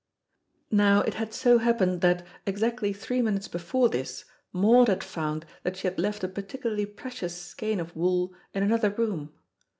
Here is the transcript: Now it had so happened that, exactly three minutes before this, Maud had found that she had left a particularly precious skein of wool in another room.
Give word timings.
Now 0.71 1.01
it 1.01 1.13
had 1.13 1.31
so 1.31 1.59
happened 1.59 2.01
that, 2.01 2.25
exactly 2.47 2.91
three 2.91 3.21
minutes 3.21 3.47
before 3.47 3.87
this, 3.87 4.25
Maud 4.51 4.87
had 4.87 5.03
found 5.03 5.45
that 5.61 5.77
she 5.77 5.87
had 5.87 5.99
left 5.99 6.23
a 6.23 6.27
particularly 6.27 6.87
precious 6.87 7.39
skein 7.39 7.79
of 7.79 7.95
wool 7.95 8.33
in 8.55 8.63
another 8.63 8.89
room. 8.89 9.31